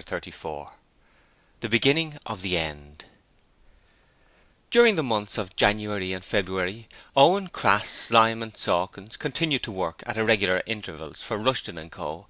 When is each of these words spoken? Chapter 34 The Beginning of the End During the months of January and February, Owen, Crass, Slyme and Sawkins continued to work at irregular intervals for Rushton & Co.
Chapter 0.00 0.14
34 0.16 0.72
The 1.60 1.68
Beginning 1.68 2.16
of 2.24 2.40
the 2.40 2.56
End 2.56 3.04
During 4.70 4.96
the 4.96 5.02
months 5.02 5.36
of 5.36 5.54
January 5.56 6.14
and 6.14 6.24
February, 6.24 6.88
Owen, 7.14 7.48
Crass, 7.48 7.90
Slyme 7.90 8.42
and 8.42 8.56
Sawkins 8.56 9.18
continued 9.18 9.62
to 9.64 9.70
work 9.72 10.02
at 10.06 10.16
irregular 10.16 10.62
intervals 10.64 11.22
for 11.22 11.36
Rushton 11.36 11.76
& 11.90 11.90
Co. 11.90 12.28